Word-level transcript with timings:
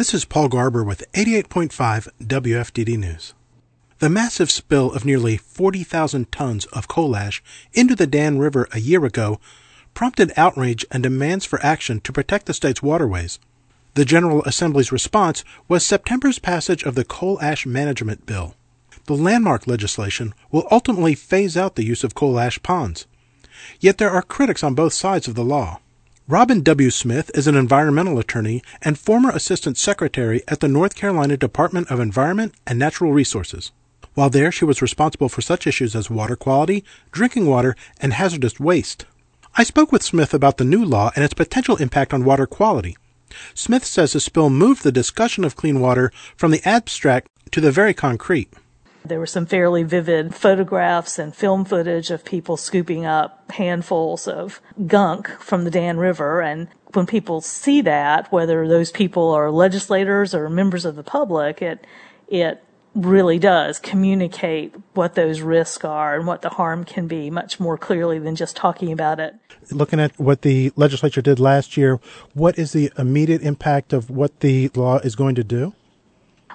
This 0.00 0.14
is 0.14 0.24
Paul 0.24 0.48
Garber 0.48 0.82
with 0.82 1.04
88.5 1.12 2.08
WFDD 2.22 2.96
News. 2.96 3.34
The 3.98 4.08
massive 4.08 4.50
spill 4.50 4.90
of 4.90 5.04
nearly 5.04 5.36
40,000 5.36 6.32
tons 6.32 6.64
of 6.64 6.88
coal 6.88 7.14
ash 7.14 7.42
into 7.74 7.94
the 7.94 8.06
Dan 8.06 8.38
River 8.38 8.66
a 8.72 8.80
year 8.80 9.04
ago 9.04 9.40
prompted 9.92 10.32
outrage 10.38 10.86
and 10.90 11.02
demands 11.02 11.44
for 11.44 11.62
action 11.62 12.00
to 12.00 12.14
protect 12.14 12.46
the 12.46 12.54
state's 12.54 12.82
waterways. 12.82 13.38
The 13.92 14.06
General 14.06 14.42
Assembly's 14.44 14.90
response 14.90 15.44
was 15.68 15.84
September's 15.84 16.38
passage 16.38 16.82
of 16.82 16.94
the 16.94 17.04
Coal 17.04 17.38
Ash 17.42 17.66
Management 17.66 18.24
Bill. 18.24 18.54
The 19.04 19.12
landmark 19.12 19.66
legislation 19.66 20.32
will 20.50 20.66
ultimately 20.70 21.14
phase 21.14 21.58
out 21.58 21.74
the 21.74 21.84
use 21.84 22.04
of 22.04 22.14
coal 22.14 22.40
ash 22.40 22.58
ponds. 22.62 23.04
Yet 23.80 23.98
there 23.98 24.10
are 24.10 24.22
critics 24.22 24.64
on 24.64 24.74
both 24.74 24.94
sides 24.94 25.28
of 25.28 25.34
the 25.34 25.44
law. 25.44 25.80
Robin 26.30 26.62
W. 26.62 26.90
Smith 26.90 27.28
is 27.34 27.48
an 27.48 27.56
environmental 27.56 28.16
attorney 28.20 28.62
and 28.82 28.96
former 28.96 29.30
assistant 29.30 29.76
secretary 29.76 30.42
at 30.46 30.60
the 30.60 30.68
North 30.68 30.94
Carolina 30.94 31.36
Department 31.36 31.90
of 31.90 31.98
Environment 31.98 32.54
and 32.64 32.78
Natural 32.78 33.12
Resources. 33.12 33.72
While 34.14 34.30
there, 34.30 34.52
she 34.52 34.64
was 34.64 34.80
responsible 34.80 35.28
for 35.28 35.42
such 35.42 35.66
issues 35.66 35.96
as 35.96 36.08
water 36.08 36.36
quality, 36.36 36.84
drinking 37.10 37.46
water, 37.46 37.74
and 38.00 38.12
hazardous 38.12 38.60
waste. 38.60 39.06
I 39.56 39.64
spoke 39.64 39.90
with 39.90 40.04
Smith 40.04 40.32
about 40.32 40.58
the 40.58 40.64
new 40.64 40.84
law 40.84 41.10
and 41.16 41.24
its 41.24 41.34
potential 41.34 41.74
impact 41.78 42.14
on 42.14 42.24
water 42.24 42.46
quality. 42.46 42.96
Smith 43.52 43.84
says 43.84 44.12
the 44.12 44.20
spill 44.20 44.50
moved 44.50 44.84
the 44.84 44.92
discussion 44.92 45.42
of 45.42 45.56
clean 45.56 45.80
water 45.80 46.12
from 46.36 46.52
the 46.52 46.62
abstract 46.64 47.26
to 47.50 47.60
the 47.60 47.72
very 47.72 47.92
concrete. 47.92 48.54
There 49.04 49.18
were 49.18 49.26
some 49.26 49.46
fairly 49.46 49.82
vivid 49.82 50.34
photographs 50.34 51.18
and 51.18 51.34
film 51.34 51.64
footage 51.64 52.10
of 52.10 52.24
people 52.24 52.56
scooping 52.56 53.06
up 53.06 53.50
handfuls 53.52 54.28
of 54.28 54.60
gunk 54.86 55.28
from 55.40 55.64
the 55.64 55.70
Dan 55.70 55.98
River. 55.98 56.40
And 56.40 56.68
when 56.92 57.06
people 57.06 57.40
see 57.40 57.80
that, 57.82 58.30
whether 58.30 58.68
those 58.68 58.90
people 58.90 59.30
are 59.30 59.50
legislators 59.50 60.34
or 60.34 60.48
members 60.50 60.84
of 60.84 60.96
the 60.96 61.02
public, 61.02 61.62
it, 61.62 61.86
it 62.28 62.62
really 62.94 63.38
does 63.38 63.78
communicate 63.78 64.74
what 64.94 65.14
those 65.14 65.40
risks 65.40 65.84
are 65.84 66.16
and 66.16 66.26
what 66.26 66.42
the 66.42 66.48
harm 66.50 66.84
can 66.84 67.06
be 67.06 67.30
much 67.30 67.60
more 67.60 67.78
clearly 67.78 68.18
than 68.18 68.34
just 68.34 68.56
talking 68.56 68.90
about 68.92 69.20
it. 69.20 69.34
Looking 69.70 70.00
at 70.00 70.18
what 70.18 70.42
the 70.42 70.72
legislature 70.76 71.22
did 71.22 71.38
last 71.38 71.76
year, 71.76 72.00
what 72.34 72.58
is 72.58 72.72
the 72.72 72.90
immediate 72.98 73.42
impact 73.42 73.92
of 73.92 74.10
what 74.10 74.40
the 74.40 74.70
law 74.74 74.98
is 74.98 75.14
going 75.14 75.36
to 75.36 75.44
do? 75.44 75.72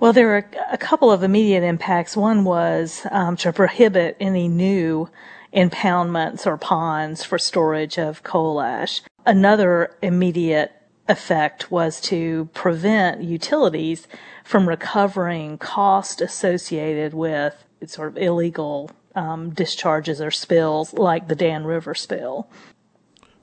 Well, 0.00 0.12
there 0.12 0.36
are 0.36 0.48
a 0.70 0.78
couple 0.78 1.10
of 1.10 1.24
immediate 1.24 1.64
impacts. 1.64 2.16
One 2.16 2.44
was 2.44 3.04
um, 3.10 3.36
to 3.38 3.52
prohibit 3.52 4.16
any 4.20 4.46
new 4.46 5.08
impoundments 5.52 6.46
or 6.46 6.56
ponds 6.56 7.24
for 7.24 7.38
storage 7.38 7.98
of 7.98 8.22
coal 8.22 8.60
ash. 8.60 9.02
Another 9.26 9.96
immediate 10.00 10.72
effect 11.08 11.70
was 11.70 12.00
to 12.02 12.48
prevent 12.54 13.22
utilities 13.22 14.06
from 14.44 14.68
recovering 14.68 15.58
cost 15.58 16.20
associated 16.20 17.12
with 17.12 17.64
sort 17.86 18.08
of 18.08 18.18
illegal 18.18 18.90
um, 19.16 19.50
discharges 19.50 20.20
or 20.20 20.30
spills 20.30 20.92
like 20.92 21.26
the 21.26 21.34
Dan 21.34 21.64
River 21.64 21.94
spill. 21.94 22.48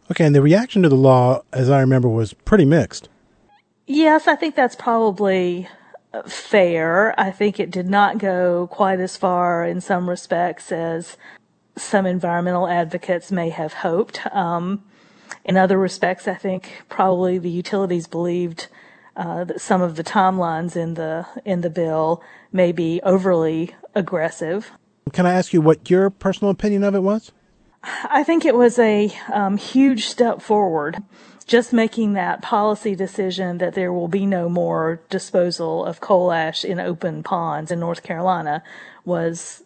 Okay, 0.10 0.26
and 0.26 0.36
the 0.36 0.42
reaction 0.42 0.84
to 0.84 0.90
the 0.90 0.96
law, 0.96 1.42
as 1.52 1.70
I 1.70 1.82
remember, 1.82 2.08
was 2.08 2.34
pretty 2.34 2.66
mixed. 2.66 3.10
Yes, 3.88 4.28
I 4.28 4.36
think 4.36 4.56
that's 4.56 4.76
probably 4.76 5.68
fair. 6.24 7.20
I 7.20 7.32
think 7.32 7.60
it 7.60 7.72
did 7.72 7.88
not 7.88 8.18
go 8.18 8.68
quite 8.68 9.00
as 9.00 9.18
far 9.18 9.66
in 9.66 9.82
some 9.82 10.10
respects 10.10 10.72
as 10.72 11.18
some 11.78 12.06
environmental 12.06 12.68
advocates 12.68 13.32
may 13.32 13.50
have 13.50 13.74
hoped. 13.74 14.26
Um, 14.34 14.84
in 15.44 15.58
other 15.58 15.78
respects, 15.78 16.28
I 16.28 16.36
think 16.36 16.84
probably 16.90 17.38
the 17.38 17.50
utilities 17.50 18.08
believed 18.08 18.68
uh, 19.16 19.44
that 19.46 19.62
some 19.62 19.82
of 19.82 19.96
the 19.96 20.04
timelines 20.04 20.76
in 20.76 20.96
the 20.96 21.26
in 21.46 21.62
the 21.62 21.70
bill 21.70 22.22
may 22.52 22.72
be 22.72 23.00
overly 23.04 23.76
aggressive. 23.94 24.72
Can 25.14 25.26
I 25.26 25.34
ask 25.34 25.54
you 25.54 25.62
what 25.62 25.90
your 25.90 26.10
personal 26.10 26.52
opinion 26.52 26.84
of 26.84 26.96
it 26.96 27.02
was? 27.02 27.32
I 28.10 28.24
think 28.24 28.46
it 28.46 28.56
was 28.56 28.80
a 28.80 29.12
um, 29.32 29.58
huge 29.58 30.06
step 30.08 30.42
forward 30.42 31.04
just 31.46 31.72
making 31.72 32.14
that 32.14 32.42
policy 32.42 32.96
decision 32.96 33.60
that 33.60 33.76
there 33.76 33.94
will 33.94 34.08
be 34.08 34.26
no 34.26 34.50
more 34.50 35.02
disposal 35.10 35.86
of 35.86 36.02
coal 36.02 36.32
ash 36.32 36.66
in 36.66 36.80
open 36.80 37.22
ponds 37.22 37.72
in 37.72 37.80
North 37.80 38.02
Carolina 38.02 38.64
was 39.06 39.64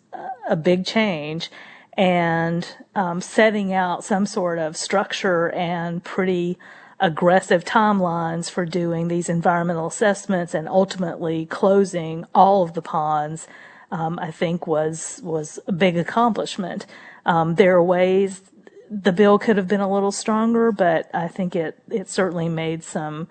a 0.49 0.55
big 0.55 0.85
change. 0.85 1.49
And 1.93 2.67
um, 2.95 3.21
setting 3.21 3.73
out 3.73 4.03
some 4.03 4.25
sort 4.25 4.57
of 4.59 4.77
structure 4.77 5.49
and 5.51 6.03
pretty 6.03 6.57
aggressive 6.99 7.63
timelines 7.63 8.49
for 8.49 8.65
doing 8.65 9.07
these 9.07 9.29
environmental 9.29 9.87
assessments 9.87 10.53
and 10.53 10.67
ultimately 10.67 11.45
closing 11.45 12.25
all 12.35 12.63
of 12.63 12.73
the 12.73 12.81
ponds, 12.81 13.47
um, 13.91 14.19
I 14.19 14.31
think 14.31 14.67
was 14.67 15.19
was 15.23 15.59
a 15.67 15.71
big 15.71 15.97
accomplishment. 15.97 16.85
Um, 17.25 17.55
there 17.55 17.75
are 17.75 17.83
ways 17.83 18.41
the 18.89 19.11
bill 19.11 19.37
could 19.37 19.57
have 19.57 19.67
been 19.67 19.81
a 19.81 19.91
little 19.91 20.11
stronger, 20.11 20.71
but 20.71 21.09
I 21.13 21.27
think 21.27 21.55
it 21.55 21.79
it 21.89 22.09
certainly 22.09 22.49
made 22.49 22.83
some 22.83 23.27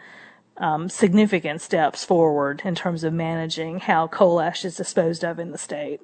um, 0.57 0.89
significant 0.89 1.61
steps 1.61 2.05
forward 2.05 2.63
in 2.65 2.75
terms 2.75 3.05
of 3.05 3.13
managing 3.13 3.81
how 3.81 4.07
coal 4.09 4.41
ash 4.41 4.65
is 4.65 4.77
disposed 4.77 5.25
of 5.25 5.39
in 5.39 5.53
the 5.53 5.59
state. 5.59 6.01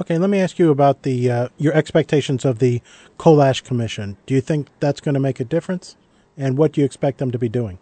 Okay, 0.00 0.18
let 0.18 0.28
me 0.28 0.40
ask 0.40 0.58
you 0.58 0.70
about 0.70 1.02
the 1.02 1.30
uh, 1.30 1.48
your 1.56 1.72
expectations 1.74 2.44
of 2.44 2.58
the 2.58 2.82
coal 3.18 3.42
ash 3.42 3.60
commission. 3.60 4.16
Do 4.26 4.34
you 4.34 4.40
think 4.40 4.68
that's 4.80 5.00
going 5.00 5.14
to 5.14 5.20
make 5.20 5.38
a 5.38 5.44
difference, 5.44 5.96
and 6.36 6.58
what 6.58 6.72
do 6.72 6.80
you 6.80 6.84
expect 6.84 7.18
them 7.18 7.30
to 7.30 7.38
be 7.38 7.48
doing? 7.48 7.78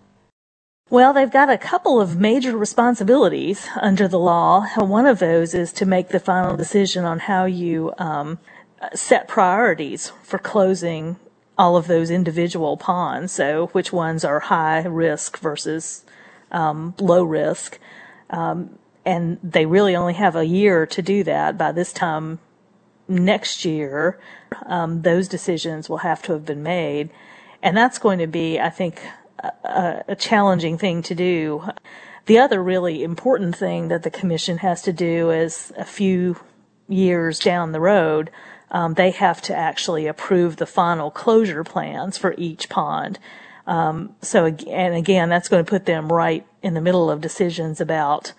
Well, 0.91 1.15
they've 1.15 1.31
got 1.31 1.49
a 1.49 1.57
couple 1.57 2.03
of 2.03 2.21
major 2.21 2.55
responsibilities 2.55 3.67
under 3.81 4.07
the 4.09 4.19
law. 4.19 4.67
One 4.77 5.07
of 5.07 5.21
those 5.21 5.55
is 5.55 5.73
to 5.75 5.87
make 5.87 6.11
the 6.11 6.21
final 6.21 6.55
decision 6.55 7.07
on 7.07 7.21
how 7.21 7.47
you 7.47 7.95
um, 7.97 8.39
set 8.95 9.29
priorities 9.29 10.13
for 10.23 10.39
closing 10.39 11.17
all 11.59 11.77
of 11.77 11.87
those 11.87 12.11
individual 12.11 12.77
ponds. 12.77 13.33
So 13.33 13.69
which 13.69 13.93
ones 13.93 14.25
are 14.25 14.41
high 14.41 14.83
risk 14.83 15.39
versus 15.39 16.05
um, 16.51 16.95
low 16.99 17.25
risk. 17.25 17.79
Um, 18.31 18.79
and 19.05 19.39
they 19.43 19.67
really 19.67 19.97
only 19.97 20.15
have 20.15 20.37
a 20.37 20.47
year 20.47 20.87
to 20.87 21.03
do 21.03 21.25
that. 21.25 21.59
By 21.59 21.73
this 21.73 21.93
time 21.93 22.39
next 23.09 23.65
year, 23.65 24.19
um, 24.67 25.03
those 25.03 25.29
decisions 25.29 25.89
will 25.89 25.99
have 25.99 26.23
to 26.23 26.33
have 26.33 26.47
been 26.47 26.63
made. 26.63 27.11
And 27.63 27.77
that's 27.77 27.99
going 27.99 28.19
to 28.19 28.27
be, 28.27 28.59
I 28.59 28.71
think, 28.71 29.03
a, 29.43 30.05
a 30.09 30.17
challenging 30.17 30.79
thing 30.79 31.03
to 31.03 31.15
do. 31.15 31.69
The 32.27 32.39
other 32.39 32.63
really 32.63 33.03
important 33.03 33.57
thing 33.57 33.89
that 33.89 34.05
the 34.05 34.11
commission 34.11 34.59
has 34.59 34.83
to 34.83 34.93
do 34.93 35.31
is 35.31 35.73
a 35.77 35.85
few 35.85 36.37
years 36.89 37.39
down 37.39 37.73
the 37.73 37.81
road 37.81 38.31
um, 38.73 38.95
they 38.95 39.11
have 39.11 39.41
to 39.43 39.55
actually 39.55 40.07
approve 40.07 40.57
the 40.57 40.67
final 40.67 41.11
closure 41.11 41.63
plans 41.63 42.17
for 42.17 42.35
each 42.39 42.69
pond. 42.71 43.19
Um, 43.67 44.17
so, 44.23 44.47
and 44.47 44.95
again, 44.95 45.29
that's 45.29 45.49
going 45.49 45.65
to 45.65 45.71
put 45.71 45.85
them 45.85 46.11
right 46.11 46.45
in 46.63 46.75
the 46.75 46.81
middle 46.81 47.11
of 47.11 47.21
decisions 47.21 47.81
about 47.81 48.33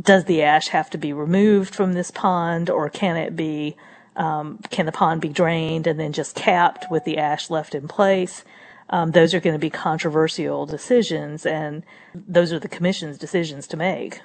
does 0.00 0.24
the 0.24 0.42
ash 0.42 0.68
have 0.68 0.88
to 0.90 0.98
be 0.98 1.12
removed 1.12 1.74
from 1.74 1.92
this 1.92 2.10
pond 2.10 2.70
or 2.70 2.88
can 2.88 3.16
it 3.16 3.34
be, 3.34 3.76
um, 4.14 4.60
can 4.70 4.86
the 4.86 4.92
pond 4.92 5.20
be 5.20 5.28
drained 5.28 5.86
and 5.86 5.98
then 5.98 6.12
just 6.12 6.36
capped 6.36 6.90
with 6.90 7.04
the 7.04 7.18
ash 7.18 7.50
left 7.50 7.74
in 7.74 7.88
place? 7.88 8.44
Um, 8.88 9.10
those 9.10 9.34
are 9.34 9.40
going 9.40 9.54
to 9.54 9.58
be 9.58 9.70
controversial 9.70 10.64
decisions 10.64 11.44
and 11.44 11.82
those 12.14 12.52
are 12.52 12.60
the 12.60 12.68
commission's 12.68 13.18
decisions 13.18 13.66
to 13.68 13.76
make. 13.76 14.20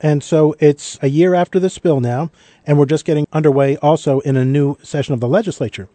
And 0.00 0.22
so 0.22 0.54
it's 0.58 0.98
a 1.02 1.08
year 1.08 1.34
after 1.34 1.60
the 1.60 1.70
spill 1.70 2.00
now, 2.00 2.30
and 2.66 2.78
we're 2.78 2.86
just 2.86 3.04
getting 3.04 3.26
underway 3.32 3.76
also 3.78 4.20
in 4.20 4.36
a 4.36 4.44
new 4.44 4.76
session 4.82 5.12
of 5.12 5.20
the 5.20 5.28
legislature. 5.28 5.88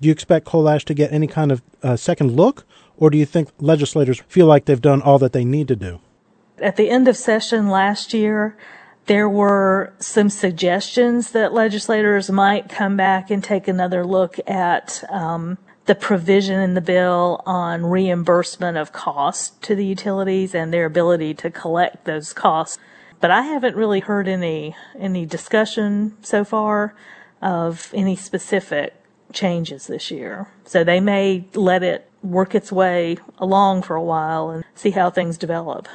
Do 0.00 0.08
you 0.08 0.12
expect 0.12 0.44
coal 0.44 0.68
ash 0.68 0.84
to 0.86 0.94
get 0.94 1.10
any 1.12 1.26
kind 1.26 1.50
of 1.50 1.62
uh, 1.82 1.96
second 1.96 2.36
look, 2.36 2.66
or 2.98 3.08
do 3.08 3.16
you 3.16 3.24
think 3.24 3.48
legislators 3.58 4.20
feel 4.28 4.46
like 4.46 4.66
they've 4.66 4.80
done 4.80 5.00
all 5.00 5.18
that 5.18 5.32
they 5.32 5.44
need 5.44 5.68
to 5.68 5.76
do? 5.76 6.00
At 6.60 6.76
the 6.76 6.90
end 6.90 7.08
of 7.08 7.16
session 7.16 7.68
last 7.68 8.12
year, 8.12 8.56
there 9.06 9.28
were 9.28 9.94
some 9.98 10.28
suggestions 10.28 11.30
that 11.30 11.52
legislators 11.52 12.30
might 12.30 12.68
come 12.68 12.96
back 12.96 13.30
and 13.30 13.42
take 13.42 13.68
another 13.68 14.04
look 14.04 14.36
at 14.46 15.02
um, 15.10 15.58
the 15.86 15.94
provision 15.94 16.60
in 16.60 16.74
the 16.74 16.80
bill 16.80 17.40
on 17.46 17.86
reimbursement 17.86 18.76
of 18.76 18.92
costs 18.92 19.56
to 19.62 19.74
the 19.74 19.86
utilities 19.86 20.54
and 20.54 20.72
their 20.72 20.84
ability 20.84 21.34
to 21.34 21.50
collect 21.50 22.04
those 22.04 22.32
costs 22.32 22.78
but 23.20 23.30
I 23.30 23.42
haven't 23.42 23.76
really 23.76 24.00
heard 24.00 24.28
any 24.28 24.76
any 24.98 25.26
discussion 25.26 26.16
so 26.22 26.44
far 26.44 26.94
of 27.42 27.90
any 27.94 28.16
specific 28.16 28.94
changes 29.32 29.86
this 29.86 30.10
year. 30.10 30.48
So 30.64 30.84
they 30.84 31.00
may 31.00 31.46
let 31.54 31.82
it 31.82 32.10
work 32.22 32.54
its 32.54 32.72
way 32.72 33.18
along 33.38 33.82
for 33.82 33.96
a 33.96 34.02
while 34.02 34.50
and 34.50 34.64
see 34.74 34.90
how 34.90 35.10
things 35.10 35.38
develop. 35.38 35.88